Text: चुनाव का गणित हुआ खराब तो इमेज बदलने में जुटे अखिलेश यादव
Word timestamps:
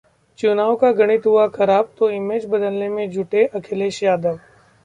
चुनाव 0.39 0.75
का 0.75 0.91
गणित 0.91 1.25
हुआ 1.25 1.45
खराब 1.47 1.93
तो 1.99 2.09
इमेज 2.09 2.45
बदलने 2.49 2.89
में 2.89 3.09
जुटे 3.11 3.45
अखिलेश 3.55 4.01
यादव 4.03 4.39